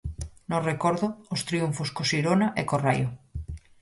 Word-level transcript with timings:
No 0.51 0.57
recordo, 0.69 1.07
os 1.33 1.41
triunfos 1.47 1.89
co 1.95 2.07
Xirona 2.11 2.47
e 2.61 2.63
co 2.69 2.75
Raio. 2.85 3.09